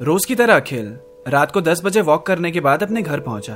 रोज 0.00 0.24
की 0.24 0.34
तरह 0.34 0.56
अखिल, 0.56 0.86
रात 1.28 1.50
को 1.52 1.60
दस 1.60 1.80
बजे 1.84 2.00
वॉक 2.00 2.24
करने 2.26 2.50
के 2.50 2.60
बाद 2.60 2.82
अपने 2.82 3.00
घर 3.02 3.20
पहुँचा। 3.20 3.54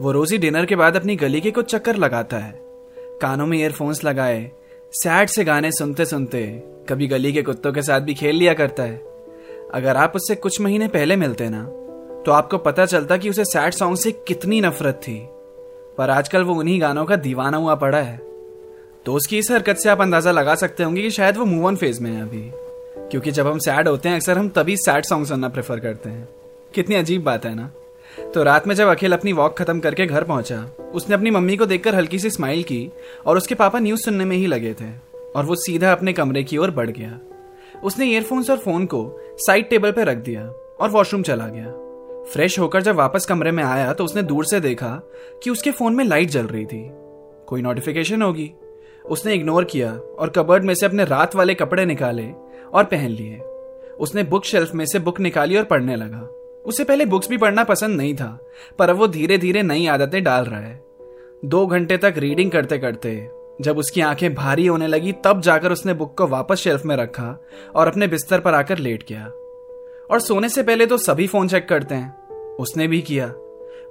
वो 0.00 0.12
रोज 0.12 0.32
ही 0.32 0.38
डिनर 0.38 0.64
के 0.66 0.76
बाद 0.76 0.96
अपनी 0.96 1.14
गली 1.16 1.40
के 1.40 1.50
कुछ 1.50 1.70
चक्कर 1.70 1.96
लगाता 1.96 2.36
है। 2.36 2.52
कानों 3.20 3.46
में 3.46 3.56
ईयरफोन्स 3.58 4.02
लगाए 4.04 4.50
सैड 4.92 5.28
से 5.28 5.44
गाने 5.44 5.70
सुनते 5.72 6.04
सुनते 6.04 6.42
कभी 6.88 7.06
गली 7.06 7.32
के 7.32 7.42
कुत्तों 7.42 7.72
के 7.72 7.82
साथ 7.82 8.00
भी 8.00 8.14
खेल 8.14 8.36
लिया 8.36 8.54
करता 8.54 8.82
है। 8.82 8.96
अगर 9.74 9.96
आप 9.96 10.16
उससे 10.16 10.34
कुछ 10.36 10.60
महीने 10.60 10.88
पहले 10.88 11.16
मिलते 11.16 11.48
ना 11.48 11.62
तो 12.26 12.32
आपको 12.32 12.58
पता 12.58 12.86
चलता 12.86 13.16
कि 13.16 13.30
उसे 13.30 13.44
सैड 13.44 13.72
सॉन्ग 13.72 13.96
से 13.96 14.12
कितनी 14.28 14.60
नफरत 14.60 15.00
थी। 15.02 15.18
पर 15.98 16.10
आजकल 16.10 16.44
वो 16.44 16.54
उन्हीं 16.54 16.80
गानों 16.80 17.04
का 17.04 17.16
दीवाना 17.18 17.56
हुआ 17.56 17.74
पड़ा 17.74 17.98
है। 17.98 18.16
तो 19.06 19.14
उसकी 19.14 19.38
इस 19.38 19.50
हरकत 19.50 19.76
से 19.76 19.88
आप 19.88 20.00
अंदाज़ा 20.00 20.30
लगा 20.30 20.54
सकते 20.54 20.82
होंगे 20.82 21.02
कि 21.02 21.10
शायद 21.10 21.36
वो 21.36 21.44
मूव 21.44 21.66
ऑन 21.66 21.76
फ़ेज़ 21.76 22.02
में 22.02 22.10
है 22.10 22.22
अभी। 22.22 22.50
क्योंकि 23.10 23.30
जब 23.30 23.46
हम 23.46 23.58
सैड 23.58 23.88
होते 23.88 24.08
हैं, 24.08 24.16
अक्सर 24.16 24.38
हम 24.38 24.48
तभी 24.48 24.76
सैड 24.76 25.04
सॉन्ग 25.04 25.26
सुनना 25.26 25.48
प्रेफर 25.48 25.80
करते 25.80 26.10
हैं। 26.10 26.28
कितनी 26.74 26.94
अजीब 26.94 27.22
बात 27.22 27.44
है 27.44 27.54
ना? 27.54 27.70
तो 28.34 28.42
रात 28.42 28.66
में 28.66 28.74
जब 28.74 28.88
अखिल 28.88 29.12
अपनी 29.12 29.32
वॉक 29.32 29.58
खत्म 29.58 29.80
करके 29.80 30.06
घर 30.06 30.24
पहुँचा, 30.24 30.68
उसने 30.94 31.14
अपनी 31.14 31.30
मम्मी 31.30 31.56
को 31.56 31.66
देखकर 31.66 31.94
हल्की 31.94 32.18
सी 32.18 32.30
स्माइल 32.30 32.62
की 32.62 32.90
और 33.26 33.36
उसके 33.36 33.54
पापा 33.54 33.78
न्यूज़ 33.78 34.00
सुनने 34.00 34.24
में 34.24 34.36
ही 34.36 34.46
लगे 34.46 34.74
थे 34.74 35.18
और 35.36 35.44
वो 35.44 35.54
सीधा 35.54 35.92
अपने 35.92 36.12
कमरे 36.12 36.42
की 36.42 36.56
ओर 36.56 36.70
बढ़ 36.70 36.90
गया। 36.90 37.18
उसने 37.84 38.06
ईयरफोन्स 38.06 38.50
और 38.50 38.56
फ़ोन 38.56 38.86
को 38.86 39.20
साइड 39.36 39.68
टेबल 39.68 39.92
पर 39.92 40.04
रख 40.04 40.16
दिया 40.16 40.46
और 40.80 40.90
वॉशरूम 40.90 41.22
चला 41.22 41.46
गया। 41.46 41.72
फ्रेश 42.32 42.58
होकर 42.58 42.82
जब 42.82 42.96
वापस 42.96 43.26
कमरे 43.26 43.50
में 43.50 43.64
आया 43.64 43.92
तो 43.92 44.04
उसने 44.04 44.22
दूर 44.22 44.44
से 44.44 44.60
देखा 44.60 45.00
कि 45.42 45.50
उसके 45.50 45.70
फ़ोन 45.70 45.94
में 45.94 46.04
लाइट 46.04 46.28
जल 46.28 46.46
रही 46.46 46.66
थी। 46.66 46.90
कोई 47.46 47.62
नोटिफिकेशन 47.62 48.22
होगी? 48.22 48.50
उसने 49.06 49.34
इग्नोर 49.34 49.64
किया 49.64 49.92
और 50.18 50.28
कबर्ड 50.28 50.64
में 50.64 50.74
से 50.74 50.86
अपने 50.86 51.04
रात 51.04 51.34
वाले 51.36 51.54
कपड़े 51.54 51.84
निकाले 51.84 52.22
और 52.72 52.84
पहन 52.84 53.10
लिए। 53.10 53.38
उसने 53.98 54.22
बुक 54.22 54.44
शेल्फ 54.44 54.74
में 54.74 54.86
से 54.86 54.98
बुक 54.98 55.20
निकाली 55.20 55.56
और 55.56 55.64
पढ़ने 55.64 55.96
लगा। 55.96 56.36
उसे 56.66 56.84
पहले 56.84 57.06
बुक्स 57.06 57.28
भी 57.28 57.38
पढ़ना 57.38 57.64
पसंद 57.64 57.96
नहीं 57.96 58.14
था, 58.14 58.40
पर 58.78 58.90
अब 58.90 58.96
वो 58.96 59.06
धीरे 59.06 59.38
धीरे 59.38 59.62
नई 59.62 59.86
आदतें 59.86 60.24
डाल 60.24 60.44
रहा 60.44 60.60
है। 60.60 60.84
दो 61.44 61.66
घंटे 61.66 61.96
तक 61.96 62.14
रीडिंग 62.16 62.50
करते 62.50 62.78
करते 62.78 63.30
जब 63.60 63.78
उसकी 63.78 64.00
आँखें 64.00 64.34
भारी 64.34 64.66
होने 64.66 64.86
लगी, 64.86 65.12
तब 65.12 65.40
जाकर 65.40 65.72
उसने 65.72 65.94
बुक 65.94 66.18
को 66.18 66.26
वापस 66.26 66.56
शेल्फ 66.56 66.84
में 66.84 66.96
रखा 66.96 67.42
और 67.74 67.88
अपने 67.88 68.06
बिस्तर 68.06 68.40
पर 68.40 68.54
आकर 68.54 68.78
लेट 68.78 69.04
गया 69.08 69.26
और 70.10 70.20
सोने 70.20 70.48
से 70.48 70.62
पहले 70.62 70.86
तो 70.86 70.96
सभी 70.96 71.26
फ़ोन 71.26 71.48
चेक 71.48 71.68
करते 71.68 71.94
हैं। 71.94 72.20
उसने 72.56 72.86
भी 72.86 73.02
किया। 73.02 73.26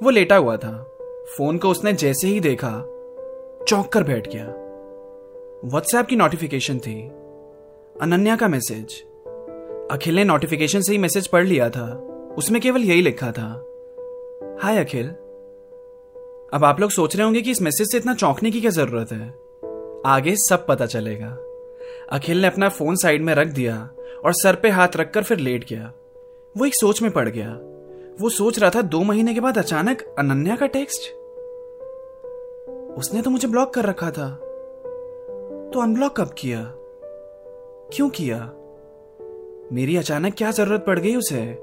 वो 0.04 0.10
लेटा 0.10 0.36
हुआ 0.36 0.58
था। 0.58 0.98
फ़ोन 1.38 1.58
को 1.58 1.70
उसने 1.70 1.94
जैसे 1.94 2.28
ही 2.28 2.40
देखा, 2.40 2.72
चौंक 3.68 3.88
कर 3.88 4.04
बैठ 4.04 4.34
गया। 4.34 4.46
व्हाट्सएप 5.66 6.06
की 6.06 6.16
नोटिफिकेशन 6.16 6.80
थी। 6.80 7.12
अनन्या 8.02 8.36
का 8.36 8.48
मैसेज। 8.48 8.94
अखिल 9.92 10.16
ने 10.16 10.24
नोटिफिकेशन 10.24 10.82
से 10.82 10.92
ही 10.92 10.98
मैसेज 10.98 11.28
पढ़ 11.28 11.46
लिया 11.46 11.70
था। 11.70 11.94
उसमें 12.38 12.62
केवल 12.62 12.82
यही 12.82 13.02
लिखा 13.02 13.32
था। 13.32 13.48
हाय 14.64 14.78
अखिल। 14.78 15.08
अब 16.54 16.62
आप 16.64 16.80
लोग 16.80 16.92
सोच 16.92 17.16
रहे 17.16 17.26
होंगे 17.26 17.42
कि 17.42 17.52
इस 17.52 17.62
मैसेज 17.62 17.92
से 17.92 17.98
इतना 17.98 18.14
चौंकने 18.14 18.52
की 18.52 18.62
क्या 18.62 18.72
ज़रूरत 18.72 19.12
है? 19.12 19.30
आगे 20.06 20.36
सब 20.36 20.66
पता 20.68 20.86
चलेगा। 20.86 21.38
अखिल 22.10 22.42
ने 22.42 22.48
अपना 22.48 22.70
फ़ोन 22.70 22.96
साइड 22.96 23.22
में 23.22 23.36
रख 23.36 23.48
दिया 23.48 23.90
और 24.26 24.34
सर 24.34 24.56
पे 24.56 24.70
हाथ 24.70 24.88
रखकर 24.96 25.24
फिर 25.24 25.38
लेट 25.38 25.70
गया। 25.70 25.94
वो 26.58 26.66
एक 26.66 26.76
सोच 26.76 27.02
में 27.02 27.12
पड़ 27.12 27.30
गया। 27.30 27.50
वो 28.22 28.30
सोच 28.30 28.60
रहा 28.60 28.70
था 28.70 28.82
दो 28.82 29.02
महीने 29.02 29.34
के 29.34 29.40
बाद 29.40 29.58
अचानक 29.58 30.16
अनन्या 30.20 30.56
का 30.56 30.68
टेक्स्ट 30.68 31.02
उसने 32.98 33.22
तो 33.22 33.30
मुझे 33.30 33.48
ब्लॉक 33.48 33.74
कर 33.74 33.86
रखा 33.86 34.12
था। 34.12 34.30
तो 35.74 35.80
अनब्लॉक 35.82 36.22
कब 36.22 36.36
किया? 36.38 36.76
क्यों 37.94 38.10
किया? 38.10 38.38
मेरी 39.76 39.98
अचानक 39.98 40.36
क्या 40.38 40.52
ज़रूरत 40.52 40.84
पड़ 40.86 41.00
गई 41.00 41.16
उसे? 41.16 41.56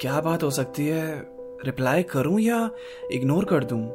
क्या 0.00 0.20
बात 0.20 0.42
हो 0.42 0.50
सकती 0.50 0.86
है? 0.86 1.26
रिप्लाई 1.64 2.02
करूँ 2.02 2.40
या 2.40 2.70
इग्नोर 3.12 3.44
कर 3.44 3.64
दूँ? 3.64 3.88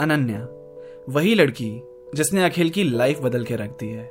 अनन्या, 0.00 0.48
वही 1.08 1.34
लड़की 1.34 1.82
जिसने 2.14 2.44
अखिल 2.44 2.70
की 2.70 2.84
लाइफ 2.84 3.20
बदल 3.20 3.44
के 3.44 3.56
रख 3.56 3.70
दी 3.70 3.88
है। 3.88 4.10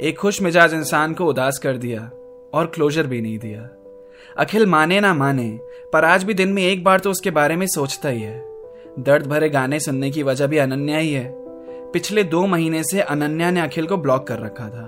एक 0.00 0.16
खुश 0.18 0.42
मिजाज 0.42 0.74
इंसान 0.74 1.14
को 1.14 1.26
उदास 1.26 1.58
कर 1.58 1.76
दिया 1.76 2.10
और 2.54 2.66
क्लोजर 2.66 3.06
भी 3.06 3.20
नहीं 3.20 3.38
दिया। 3.38 3.70
अखिल 4.36 4.66
माने 4.66 5.00
ना 5.00 5.14
माने, 5.14 5.60
पर 5.92 6.04
आज 6.04 6.24
भी 6.24 6.34
दिन 6.34 6.52
में 6.52 6.62
एक 6.62 6.84
बार 6.84 7.00
तो 7.00 7.10
उसके 7.10 7.30
बारे 7.30 7.56
में 7.56 7.66
सोचता 7.66 8.08
ही 8.08 8.22
है। 8.22 8.38
दर्द 8.98 9.26
भरे 9.26 9.48
गाने 9.48 9.80
सुनने 9.80 10.10
की 10.10 10.22
वजह 10.22 10.46
भी 10.46 10.58
अनन्या 10.58 10.98
ही 10.98 11.12
है। 11.12 11.47
पिछले 11.92 12.22
दो 12.24 12.46
महीने 12.46 12.82
से 12.84 13.00
अनन्या 13.00 13.50
ने 13.50 13.60
अखिल 13.60 13.86
को 13.86 13.96
ब्लॉक 13.96 14.26
कर 14.26 14.38
रखा 14.38 14.68
था 14.68 14.86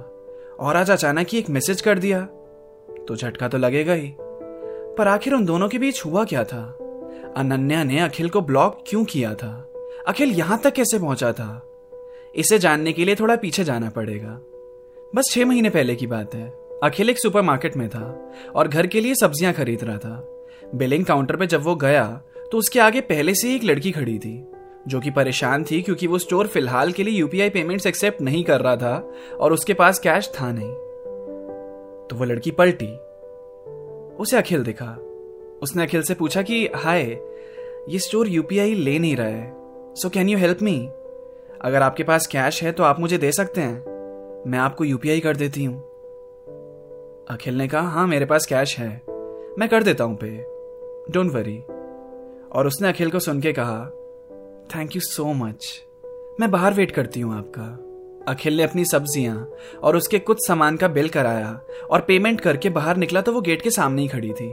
और 0.61 0.77
आज 0.77 0.91
अचानक 0.91 1.27
ही 1.29 1.39
एक 1.39 1.49
मैसेज 1.51 1.81
कर 1.81 1.99
दिया। 1.99 2.21
तो 3.09 3.17
झटका 3.17 3.49
तो 3.49 3.59
लगेगा 3.59 3.93
ही 3.93 4.13
पर 4.99 5.09
आखिर 5.09 5.35
उन 5.35 5.45
दोनों 5.45 5.69
के 5.69 5.79
बीच 5.79 6.05
हुआ 6.05 6.25
क्या 6.25 6.45
था? 6.45 6.63
अनन्या 7.37 7.83
ने 7.85 7.99
अखिल 8.01 8.29
को 8.29 8.41
ब्लॉक 8.41 8.85
क्यों 8.87 9.05
किया 9.05 9.35
था? 9.35 9.53
अखिल 10.09 10.31
यहाँ 10.31 10.61
तक 10.65 10.73
कैसे 10.73 10.99
पहुँचा 10.99 11.33
था? 11.33 11.67
इसे 12.35 12.59
जानने 12.59 12.93
के 12.93 13.05
लिए 13.05 13.15
थोड़ा 13.15 13.37
पीछे 13.37 13.65
जाना 13.65 13.91
पड़ेगा। 13.91 14.39
बस 15.15 15.31
छह 15.33 15.47
महीने 15.47 15.71
पहले 15.71 15.95
की 15.97 16.07
बात 16.07 16.35
है। 16.35 16.49
अखिल 16.83 17.11
एक 17.11 17.19
सुपरमार्केट 17.19 17.77
में 17.77 17.89
था 17.89 18.33
और 18.57 18.69
घर 18.69 18.87
के 18.87 19.01
लिए 19.01 19.15
सब्ज़ियाँ 19.15 19.53
खरीद 19.53 19.85
रहा 19.85 19.99
था। 19.99 20.25
बिलिंग 20.75 21.05
काउंटर 21.05 21.37
पर 21.37 21.47
जब 21.47 21.63
वो 21.63 21.75
गया 21.77 22.07
तो 22.53 22.59
उसके 22.59 22.81
आगे 22.81 23.01
पहले 23.01 23.35
से 23.35 23.49
ही 23.49 23.55
एक 23.57 23.65
लड़की 23.65 23.91
खड़ी 23.93 24.19
थी। 24.19 24.39
जो 24.89 25.01
कि 25.01 25.11
परेशान 25.11 25.65
थी 25.65 25.83
क्योंकि 25.83 26.07
वो 26.07 26.19
स्टोर 26.19 26.47
फ़िलहाल 26.47 26.93
के 26.93 27.03
लिए 27.03 27.15
यूपीआई 27.15 27.51
पेमेंट्स 27.51 27.87
एक्सेप्ट 27.87 28.23
नहीं 28.23 28.45
कर 28.45 28.61
रहा 28.61 28.77
था 28.77 29.13
और 29.41 29.53
उसके 29.53 29.75
पास 29.75 29.99
कैश 29.99 30.33
था 30.41 30.53
नहीं। 30.53 30.73
तो 32.09 32.17
वो 32.17 32.25
लड़की 32.25 32.51
पलटी। 32.51 32.97
उसे 34.17 34.37
अखिल 34.37 34.63
दिखा। 34.63 34.99
उसने 35.63 35.83
अखिल 35.83 36.03
से 36.03 36.15
पूछा 36.15 36.43
कि, 36.43 36.69
हाय, 36.75 37.03
ये 37.89 37.99
स्टोर 37.99 38.29
यूपीआई 38.29 38.75
ले 38.75 38.99
नहीं 38.99 39.17
रहा 39.17 39.27
है। 39.27 39.55
So 39.95 40.09
can 40.09 40.29
you 40.29 40.39
help 40.39 40.63
me 40.63 40.89
अगर 41.61 41.83
आपके 41.83 42.03
पास 42.03 42.27
कैश 42.27 42.63
है 42.63 42.73
तो 42.73 42.83
आप 42.83 43.01
मुझे 43.01 43.19
दे 43.19 43.33
सकते 43.33 43.61
हैं। 43.61 43.85
मैं 44.51 44.59
आपको 44.59 44.85
यूपीआई 44.85 45.21
कर 45.21 45.37
देती 45.37 45.65
हूँ। 45.65 45.77
अखिल 47.31 47.55
ने 47.55 47.69
कहा 47.69 47.89
हाँ 47.89 48.07
मेरे 48.07 48.27
पास 48.27 48.47
कैश 48.47 48.79
है। 48.79 49.03
मैं 49.59 49.69
कर 49.69 49.83
देता 49.83 50.05
हूँ 50.05 50.19
पे। 50.25 50.47
डोंट 51.13 51.33
वरी 51.33 51.59
और 52.53 52.67
उसने 52.67 52.89
अखिल 52.89 53.11
को 53.11 53.19
सुन 53.19 53.41
के 53.41 53.53
कहा 53.53 53.91
थैंक 54.75 54.95
यू 54.97 55.01
सो 55.03 55.33
मच 55.33 55.67
मैं 56.41 56.51
बाहर 56.51 56.75
वेट 56.75 56.91
करती 56.91 57.21
हूँ 57.21 57.35
आपका। 57.39 57.65
अखिल 58.29 58.57
ने 58.57 58.63
अपनी 58.63 58.85
सब्ज़ियाँ 58.85 59.37
और 59.83 59.97
उसके 59.97 60.19
कुछ 60.19 60.47
सामान 60.47 60.77
का 60.77 60.89
बिल 60.89 61.09
कराया 61.09 61.51
और 61.91 62.01
पेमेंट 62.01 62.41
करके 62.41 62.71
बाहर 62.71 62.97
निकला 62.97 63.21
तो 63.21 63.33
वो 63.33 63.41
गेट 63.41 63.63
के 63.63 63.71
सामने 63.71 64.03
ही 64.03 64.09
खड़ी 64.09 64.33
थी। 64.33 64.49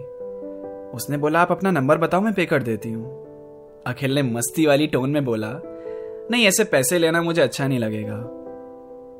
उसने 0.94 1.17
बोला, 1.17 1.41
आप 1.41 1.51
अपना 1.51 1.72
नंबर 1.72 1.97
बताओ, 1.97 2.22
मैं 2.22 2.33
पे 2.33 2.45
कर 2.45 2.63
देती 2.63 2.91
हूँ। 2.91 3.83
अखिल 3.88 4.16
ने 4.16 4.23
मस्ती 4.23 4.66
वाली 4.66 4.88
टोन 4.88 5.09
में 5.09 5.25
बोला, 5.25 5.51
नहीं, 6.31 6.45
ऐसे 6.45 6.63
पैसे 6.63 6.99
लेना 6.99 7.22
मुझे 7.22 7.41
अच्छा 7.41 7.67
नहीं 7.67 7.79
लगेगा। 7.79 8.23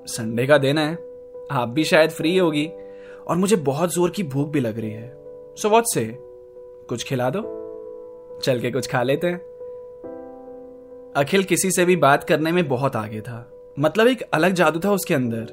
संडे 0.08 0.48
का 0.48 0.58
दिन 0.58 0.78
है, 0.78 0.94
आप 1.52 1.70
भी 1.70 1.84
शायद 1.84 2.10
फ्री 2.10 2.38
होगी 2.38 2.66
और 3.28 3.38
मुझे 3.38 3.56
बहुत 3.56 3.94
ज़ोर 3.94 4.10
की 4.10 4.24
भूख 4.24 4.50
भी 4.50 4.60
लग 4.60 4.80
रही 4.80 4.92
है। 4.92 5.10
सो 5.58 5.70
वॉट 5.70 5.84
से 5.94 6.06
कुछ 6.90 7.04
खिला 7.04 7.30
दो? 7.30 7.42
चल 8.44 8.60
के 8.60 8.72
कुछ 8.72 8.88
खा 8.88 9.04
लेते 9.04 9.28
हैं। 9.28 9.47
अखिल 11.18 11.44
किसी 11.44 11.72
से 11.72 11.86
भी 11.86 11.96
बात 11.96 12.24
करने 12.24 12.52
में 12.52 12.68
बहुत 12.68 12.96
आगे 12.96 13.22
था। 13.22 13.52
मतलब 13.80 14.08
एक 14.08 14.22
अलग 14.22 14.52
जादू 14.52 14.80
था 14.80 14.92
उसके 14.92 15.14
अंदर 15.14 15.48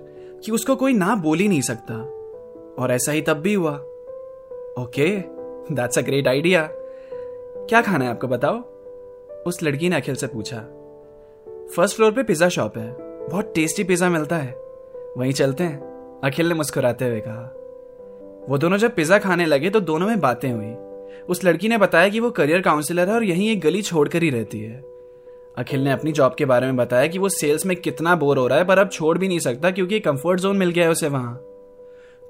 कि 0.45 0.53
उसको 0.53 0.77
कोई 0.77 0.93
ना 0.93 1.15
बोल 1.15 1.39
ही 1.39 1.49
नहीं 1.49 1.61
सकता। 1.61 1.95
और 2.79 2.89
ऐसा 2.91 3.13
ही 3.13 3.23
तब 3.23 3.35
भी 3.35 3.55
हुआ। 3.55 3.73
Okay 4.79 5.17
that's 5.75 5.99
a 5.99 6.03
great 6.03 6.29
idea 6.29 6.69
क्या 7.69 7.83
खाना 7.83 8.05
है 8.05 8.11
आपको 8.11 8.27
बताओ? 8.27 8.59
उस 9.47 9.63
लड़की 9.63 9.89
ने 9.89 9.97
अखिल 9.97 10.15
से 10.15 10.27
पूछा। 10.27 10.59
फ़र्स्ट 11.77 11.97
फ्लोर 11.97 12.13
पे 12.13 12.23
पिज्जा 12.23 12.49
शॉप 12.49 12.79
है। 12.79 12.97
बहुत 13.29 13.53
टेस्टी 13.55 13.85
पिज्जा 13.85 14.09
मिलता 14.09 14.37
है। 14.37 14.53
वहीं 15.17 15.33
चलते 15.33 15.65
हैं। 15.65 15.81
अखिल 16.25 16.49
ने 16.49 16.55
मुस्कुराते 16.55 17.05
हुए 17.05 17.21
कहा। 17.21 17.55
वो 18.49 18.59
दोनों 18.59 18.77
जब 18.77 18.95
पिज्जा 18.95 19.19
खाने 19.19 19.47
लगे 19.47 19.71
तो 19.71 19.81
दोनों 19.81 20.07
में 20.07 20.21
बातें 20.21 20.53
हुई। 20.53 20.75
उस 21.29 21.45
लड़की 21.45 21.69
ने 21.69 21.79
बताया 21.79 22.09
कि 22.09 22.21
वो 22.21 22.31
करियर 22.31 22.61
काउंसिलर 22.61 23.09
है 23.09 23.15
और 23.15 23.25
यहीं 23.25 23.51
एक 23.51 23.61
गली 23.61 23.83
छोड़कर 23.83 24.23
ही 24.23 24.31
रहती 24.31 24.61
है। 24.61 24.94
अखिल 25.59 25.81
ने 25.81 25.91
अपनी 25.91 26.13
जॉब 26.13 26.35
के 26.35 26.45
बारे 26.45 26.67
में 26.67 26.77
बताया 26.77 27.07
कि 27.07 27.19
वो 27.19 27.29
सेल्स 27.29 27.67
में 27.67 27.77
कितना 27.77 28.15
बोर 28.17 28.39
हो 28.39 28.47
रहा 28.47 28.59
है, 28.59 28.65
पर 28.65 28.79
अब 28.79 28.89
छोड़ 28.89 29.19
भी 29.19 29.29
नहीं 29.29 29.39
सकता 29.39 29.71
क्योंकि 29.71 30.01
कंफर्ट 30.01 30.41
जोन 30.41 30.57
मिल 30.57 30.71
गया 30.71 30.85
है 30.85 30.91
उसे 30.91 31.09
वहाँ। 31.09 31.41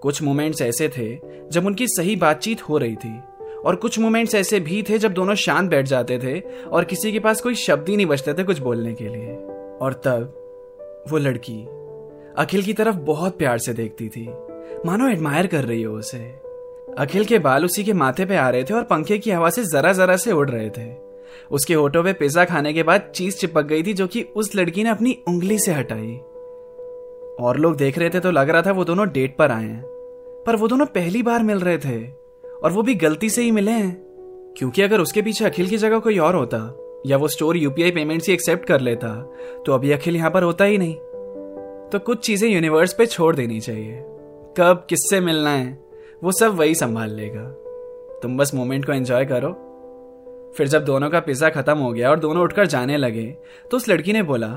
कुछ 0.02 0.22
मोमेंट्स 0.22 0.62
ऐसे 0.62 0.88
थे 0.88 1.18
जब 1.52 1.66
उनकी 1.66 1.86
सही 1.86 2.16
बातचीत 2.16 2.62
हो 2.62 2.78
रही 2.78 2.96
थी, 2.96 3.20
और 3.64 3.76
कुछ 3.76 3.98
मोमेंट्स 3.98 4.34
ऐसे 4.34 4.60
भी 4.60 4.82
थे 4.82 4.98
जब 4.98 5.12
दोनों 5.12 5.34
शांत 5.34 5.70
बैठ 5.70 5.86
जाते 5.86 6.18
थे 6.18 6.40
और 6.64 6.84
किसी 6.84 7.12
के 7.12 7.18
पास 7.18 7.40
कोई 7.40 7.54
शब्द 7.54 7.88
ही 7.88 7.96
नहीं 7.96 8.06
बचते 8.06 8.34
थे 8.34 8.44
कुछ 8.44 8.58
बोलने 8.58 8.94
के 8.94 9.08
लिए। 9.08 9.34
और 9.80 9.92
तब 9.92 10.22
वो 11.10 11.18
लड़की 11.18 11.62
अखिल 12.38 12.62
की 12.62 12.72
तरफ़ 12.72 12.96
बहुत 12.96 13.38
प्यार 13.38 13.58
से 13.58 13.72
देखती 13.72 14.08
थी। 14.08 14.28
मानो 14.86 15.08
एडमायर 15.08 15.46
कर 15.46 15.64
रही 15.64 15.82
हो 15.82 15.94
उसे। 15.94 16.18
अखिल 16.98 17.24
के 17.24 17.38
बाल 17.38 17.64
उसी 17.64 17.84
के 17.84 17.92
माथे 17.92 18.24
पे 18.24 18.36
आ 18.36 18.48
रहे 18.50 18.64
थे 18.64 18.74
और 18.74 18.82
पंखे 18.82 19.18
की 19.18 19.30
हवा 19.30 19.50
से 19.50 19.64
जरा 19.64 19.92
जरा 19.92 20.16
से 20.16 20.32
उड़ 20.32 20.50
रहे 20.50 20.70
थे। 20.70 21.13
उसके 21.50 21.74
होठों 21.74 22.04
पे 22.04 22.12
पिज्जा 22.12 22.44
खाने 22.44 22.72
के 22.72 22.82
बाद 22.82 23.10
चीज़ 23.14 23.36
चिपक 23.36 23.62
गई 23.62 23.82
थी 23.82 23.92
जो 23.92 24.06
कि 24.06 24.22
उस 24.36 24.54
लड़की 24.56 24.84
ने 24.84 24.90
अपनी 24.90 25.18
उंगली 25.28 25.58
से 25.58 25.72
हटाई। 25.72 26.16
और 27.40 27.56
लोग 27.56 27.76
देख 27.76 27.98
रहे 27.98 28.10
थे 28.10 28.20
तो 28.20 28.30
लग 28.30 28.50
रहा 28.50 28.62
था 28.62 28.72
वो 28.72 28.84
दोनों 28.84 29.08
डेट 29.08 29.36
पर 29.36 29.50
आए 29.50 29.64
हैं। 29.64 29.84
पर 30.46 30.56
वो 30.56 30.68
दोनों 30.68 30.86
पहली 30.86 31.22
बार 31.22 31.42
मिल 31.42 31.58
रहे 31.58 31.78
थे, 31.78 32.06
और 32.64 32.72
वो 32.72 32.82
भी 32.82 32.94
गलती 32.94 33.30
से 33.30 33.42
ही 33.42 33.50
मिले 33.50 33.70
हैं। 33.70 34.04
क्योंकि 34.58 34.82
अगर 34.82 35.00
उसके 35.00 35.22
पीछे 35.22 35.44
अखिल 35.44 35.68
की 35.68 35.76
जगह 35.76 35.98
कोई 35.98 36.18
और 36.18 36.34
होता, 36.34 36.78
या 37.06 37.16
वो 37.16 37.28
स्टोर 37.28 37.56
यूपीआई 37.56 37.90
पेमेंट 37.90 38.22
से 38.22 38.32
एक्सेप्ट 38.32 38.66
कर 38.66 38.80
लेता 38.80 39.32
तो 39.66 39.72
अभी 39.72 39.92
अखिल 39.92 40.16
यहाँ 40.16 40.30
पर 40.30 40.42
होता 40.42 40.64
ही 40.64 40.78
नहीं। 40.78 40.94
तो 41.90 41.98
कुछ 41.98 42.18
चीज़ें 42.18 42.48
यूनिवर्स 42.50 42.92
पे 42.92 43.06
छोड़ 43.06 43.36
देनी 43.36 43.60
चाहिए। 43.60 44.02
कब, 44.56 44.86
किससे 44.88 45.20
मिलना 45.20 45.50
है, 45.50 45.78
वो 46.24 46.32
सब 46.32 46.56
वही 46.56 46.74
संभाल 46.74 47.10
लेगा। 47.10 47.44
तुम 48.22 48.36
बस 48.36 48.54
मोमेंट 48.54 48.84
को 48.84 48.92
एंजॉय 48.92 49.24
करो। 49.24 49.73
फिर 50.56 50.68
जब 50.68 50.84
दोनों 50.84 51.10
का 51.10 51.20
पिज्जा 51.20 51.48
खत्म 51.48 51.76
हो 51.78 51.92
गया 51.92 52.10
और 52.10 52.18
दोनों 52.18 52.42
उठकर 52.42 52.66
जाने 52.66 52.96
लगे 52.96 53.26
तो 53.70 53.76
उस 53.76 53.88
लड़की 53.88 54.12
ने 54.12 54.22
बोला, 54.22 54.48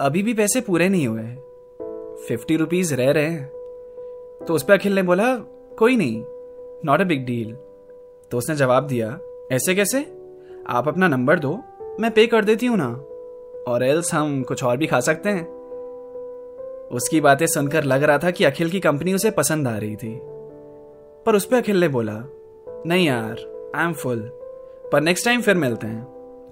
अभी 0.00 0.22
भी 0.22 0.34
पैसे 0.34 0.60
पूरे 0.60 0.88
नहीं 0.88 1.06
हुए 1.08 1.22
फिफ्टी 2.28 2.56
रुपीज़ 2.56 2.94
रह 2.94 3.10
रहे 3.10 3.26
हैं। 3.26 3.46
तो 4.46 4.54
उस 4.54 4.62
पर 4.62 4.74
अखिल 4.74 4.94
ने 4.94 5.02
बोला, 5.02 5.34
कोई 5.78 5.96
नहीं 5.96 6.22
नॉट 6.84 7.00
अ 7.00 7.04
बिग 7.04 7.24
डील 7.26 7.52
तो 8.30 8.38
उसने 8.38 8.56
जवाब 8.56 8.86
दिया, 8.86 9.18
ऐसे 9.52 9.74
कैसे? 9.74 10.00
आप 10.68 10.88
अपना 10.88 11.08
नंबर 11.08 11.38
दो, 11.38 11.58
मैं 12.00 12.10
पे 12.10 12.26
कर 12.26 12.44
देती 12.44 12.66
हूँ 12.66 12.76
ना, 12.78 12.88
और 13.68 13.84
एल्स 13.84 14.12
हम 14.14 14.42
कुछ 14.42 14.64
और 14.64 14.76
भी 14.76 14.86
खा 14.86 15.00
सकते 15.00 15.28
हैं। 15.28 15.46
उसकी 16.92 17.20
बातें 17.20 17.46
सुनकर 17.46 17.84
लग 17.84 18.02
रहा 18.02 18.18
था 18.18 18.30
कि 18.30 18.44
अखिल 18.44 18.70
की 18.70 18.80
कंपनी 18.80 19.14
उसे 19.14 19.30
पसंद 19.30 19.68
आ 19.68 19.76
रही 19.78 19.96
थी। 19.96 20.18
पर 21.26 21.36
उस 21.36 21.44
पर 21.44 21.56
अखिल 21.56 21.80
ने 21.80 21.88
बोला, 21.88 22.22
नहीं 22.86 23.06
यार 23.06 23.72
आई 23.76 23.86
एम 23.86 23.92
फुल 23.92 24.30
पर 24.92 25.00
नेक्स्ट 25.00 25.24
टाइम 25.24 25.40
फिर 25.40 25.54
मिलते 25.54 25.86
हैं। 25.86 26.04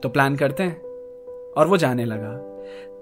तो 0.03 0.09
प्लान 0.09 0.37
करते 0.37 0.63
हैं। 0.63 0.81
और 1.53 1.67
वो 1.69 1.77
जाने 1.77 2.05
लगा। 2.05 2.33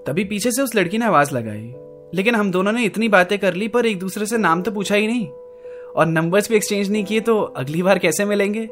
तभी 0.07 0.25
पीछे 0.25 0.51
से 0.51 0.63
उस 0.63 0.75
लड़की 0.75 0.99
ने 0.99 1.05
आवाज़ 1.05 1.35
लगाई। 1.35 1.75
लेकिन 2.15 2.35
हम 2.35 2.51
दोनों 2.51 2.73
ने 2.73 2.85
इतनी 2.85 3.09
बातें 3.09 3.39
कर 3.39 3.55
ली, 3.55 3.69
पर 3.69 3.87
एक 3.87 3.99
दूसरे 3.99 4.27
से 4.27 4.39
नाम 4.39 4.63
तो 4.63 4.71
पूछा 4.71 4.95
ही 4.95 5.07
नहीं। 5.07 5.29
और 5.97 6.07
नंबर्स 6.07 6.49
भी 6.49 6.57
एक्सचेंज 6.57 6.91
नहीं 6.91 7.05
किए 7.05 7.21
तो 7.21 7.41
अगली 7.41 7.83
बार 7.83 7.99
कैसे 7.99 8.25
मिलेंगे? 8.25 8.67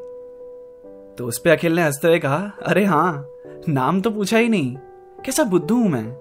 तो 1.19 1.26
उस 1.26 1.38
पर 1.38 1.50
अखिल 1.50 1.73
ने 1.73 1.82
हँसते 1.82 2.09
हुए 2.09 2.19
कहा, 2.19 2.53
अरे 2.67 2.85
हाँ 2.85 3.29
नाम 3.69 4.00
तो 4.00 4.11
पूछा 4.11 4.38
ही 4.38 4.49
नहीं। 4.49 4.76
कैसा 5.25 5.44
बुद्धू 5.44 5.76
हूँ 5.76 5.88
मैं। 5.88 6.17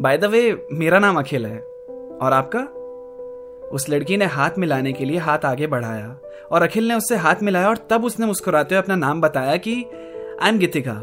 बाय 0.00 0.18
द 0.18 0.24
वे 0.24 0.66
मेरा 0.72 0.98
नाम 0.98 1.18
अखिल 1.18 1.46
है। 1.46 1.58
और 2.22 2.32
आपका? 2.32 2.60
उस 3.74 3.88
लड़की 3.90 4.16
ने 4.16 4.24
हाथ 4.24 4.58
मिलाने 4.58 4.92
के 4.92 5.04
लिए 5.04 5.18
हाथ 5.18 5.44
आगे 5.44 5.66
बढ़ाया 5.66 6.16
और 6.52 6.62
अखिल 6.62 6.88
ने 6.88 6.94
उससे 6.94 7.16
हाथ 7.16 7.42
मिलाया 7.42 7.68
और 7.68 7.78
तब 7.90 8.04
उसने 8.04 8.26
मुस्कुराते 8.26 8.74
हुए 8.74 8.82
अपना 8.82 8.96
नाम 8.96 9.20
बताया 9.20 9.56
कि 9.56 9.74
I 10.42 10.48
am 10.48 10.58
Geetika 10.58 11.00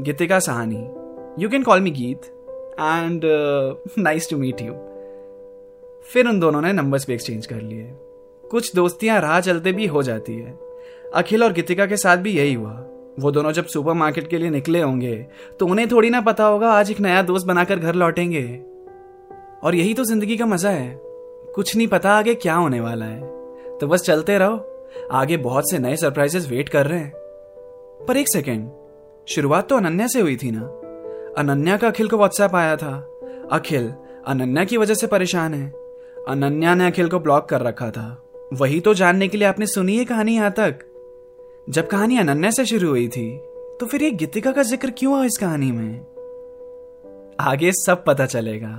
Geetika 0.00 0.38
Sahani 0.38 1.42
you 1.42 1.48
can 1.48 1.62
call 1.62 1.80
me 1.80 1.90
Geet 1.90 2.26
and 2.80 3.22
nice 3.98 4.30
to 4.30 4.38
meet 4.38 4.62
you 4.62 4.72
फिर 6.08 6.28
उन 6.28 6.40
दोनों 6.40 6.60
ने 6.62 6.72
नंबर्स 6.72 7.06
भी 7.06 7.14
एक्सचेंज 7.14 7.46
कर 7.46 7.60
लिए। 7.60 7.88
कुछ 8.44 8.74
दोस्तियाँ 8.76 9.20
राह 9.20 9.40
चलते 9.40 9.72
भी 9.72 9.86
हो 9.86 10.02
जाती 10.02 10.34
है। 10.34 10.58
अखिल 11.14 11.44
और 11.44 11.52
गीतिका 11.52 11.86
के 11.86 11.96
साथ 11.96 12.16
भी 12.16 12.32
यही 12.32 12.52
हुआ। 12.54 12.72
वो 13.20 13.30
दोनों 13.30 13.52
जब 13.52 13.66
सुपरमार्केट 13.66 14.28
के 14.28 14.38
लिए 14.38 14.50
निकले 14.50 14.80
होंगे 14.80 15.16
तो 15.60 15.66
उन्हें 15.66 15.88
थोड़ी 15.90 16.10
ना 16.10 16.20
पता 16.20 16.44
होगा 16.44 16.70
आज 16.72 16.90
एक 16.90 17.00
नया 17.00 17.22
दोस्त 17.22 17.46
बनाकर 17.46 17.78
घर 17.78 17.94
लौटेंगे। 17.94 18.44
और 19.62 19.74
यही 19.74 19.94
तो 19.94 20.04
ज़िंदगी 20.04 20.36
का 20.36 20.46
मज़ा 20.46 20.70
है। 20.70 21.05
कुछ 21.56 21.76
नहीं 21.76 21.86
पता 21.88 22.10
आगे 22.10 22.34
क्या 22.34 22.54
होने 22.54 22.80
वाला 22.80 23.04
है। 23.04 23.20
तो 23.78 23.86
बस 23.86 24.02
चलते 24.02 24.38
रहो। 24.38 24.88
आगे 25.12 25.36
बहुत 25.36 25.70
से 25.70 25.78
नए 25.78 25.96
सरप्राइजेस 25.96 26.48
वेट 26.48 26.68
कर 26.68 26.86
रहे 26.86 26.98
हैं। 26.98 27.12
पर 28.08 28.16
एक 28.16 28.28
सेकेंड 28.28 28.70
शुरुआत 29.28 29.68
तो 29.68 29.76
अनन्या 29.76 30.06
से 30.06 30.20
हुई 30.20 30.36
थी 30.36 30.50
ना? 30.50 30.60
अनन्या 31.38 31.76
का 31.76 31.88
अखिल 31.88 32.08
को 32.08 32.16
व्हाट्सएप 32.16 32.54
आया 32.54 32.76
था। 32.76 32.92
अखिल, 33.52 33.92
अनन्या 34.26 34.64
की 34.64 34.76
वजह 34.76 34.94
से 34.94 35.06
परेशान 35.06 35.54
है। 35.54 35.68
अनन्या 36.28 36.74
ने 36.74 36.86
अखिल 36.86 37.08
को 37.08 37.18
ब्लॉक 37.18 37.48
कर 37.48 37.60
रखा 37.60 37.90
था। 37.90 38.22
वही 38.52 38.80
तो 38.80 38.94
जानने 38.94 39.28
के 39.28 39.38
लिए 39.38 39.48
आपने 39.48 39.66
सुनी 39.66 39.96
है 39.96 40.04
कहानी 40.04 40.34
यहाँ 40.34 40.50
तक। 40.50 40.78
जब 41.70 41.86
कहानी 41.86 42.18
अनन्या 42.18 42.50
से 42.50 42.64
शुरू 42.64 42.88
हुई 42.88 43.08
थी 43.08 43.30
तो 43.80 43.86
फिर 43.86 44.02
ये 44.02 44.10
गीतिका 44.10 44.52
का 44.52 44.62
ज़िक्र 44.62 44.90
क्यों 44.90 45.14
हुआ 45.14 45.24
इस 45.24 45.36
कहानी 45.38 45.72
में? 45.72 46.00
आगे 47.40 47.72
सब 47.72 48.04
पता 48.04 48.26
चलेगा। 48.26 48.76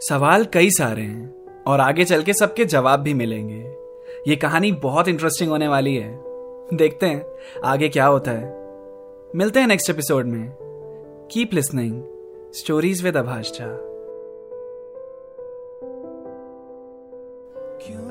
सवाल 0.00 0.44
कई 0.44 0.70
सारे 0.70 1.02
हैं। 1.02 1.37
और 1.68 1.80
आगे 1.80 2.04
चल 2.04 2.22
के 2.22 2.32
सबके 2.32 2.64
जवाब 2.64 3.00
भी 3.00 3.14
मिलेंगे। 3.14 3.64
ये 4.28 4.36
कहानी 4.36 4.72
बहुत 4.72 5.08
इंटरेस्टिंग 5.08 5.50
होने 5.50 5.68
वाली 5.68 5.94
है। 5.96 6.10
देखते 6.74 7.06
हैं 7.06 7.24
आगे 7.64 7.88
क्या 7.88 8.06
होता 8.06 8.30
है। 8.30 8.56
मिलते 9.36 9.60
हैं 9.60 9.66
नेक्स्ट 9.66 9.90
एपिसोड 9.90 10.26
में। 10.26 10.48
Keep 11.32 11.54
listening 11.54 12.02
stories 12.54 13.02
with 13.04 13.16
Abhash 13.16 13.52
Jha 13.52 13.66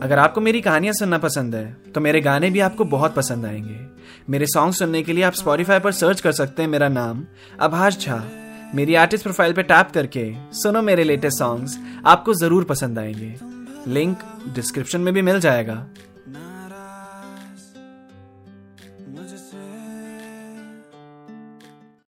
अगर 0.04 0.20
आपको 0.20 0.42
मेरी 0.42 0.62
कहानियाँ 0.62 0.94
सुनना 0.94 1.18
पसंद 1.18 1.56
है 1.56 1.66
तो 1.96 2.02
मेरे 2.02 2.22
गाने 2.22 2.50
भी 2.50 2.60
आपको 2.60 2.84
बहुत 2.86 3.16
पसंद 3.16 3.46
आएँगे। 3.46 3.80
मेरे 4.30 4.46
सॉन्ग 4.46 4.74
सुनने 4.74 5.02
के 5.04 5.14
लिए 5.14 5.24
आप 5.24 5.34
स्पॉटिफाई 5.34 5.80
पर 5.80 5.92
सर्च 5.92 6.22
कर 6.22 6.32
सकते 6.32 6.62
हैं। 6.62 6.70
मेरा 6.70 6.90
नाम 6.90 7.26
अभाष 7.60 7.98
झा 8.00 8.24
मेरी 8.76 8.96
आर्टिस्ट 8.96 9.24
प्रोफ़ाइल 9.24 9.54
पर 9.54 9.62
टैप 9.62 9.92
करके 9.94 10.32
सुनो 10.54 10.82
मेरे 10.82 11.04
लेटेस्ट 11.04 11.40
सॉन्ग्स 11.40 11.78
आपको 12.06 12.34
ज़रूर 12.34 12.64
पसंद 12.64 13.00
आएँगे। 13.00 13.47
लिंक 13.88 14.18
डिस्क्रिप्शन 14.56 15.02
में 15.02 15.14
भी 15.14 15.22
मिल 15.22 15.40
जाएगा। 15.40 15.88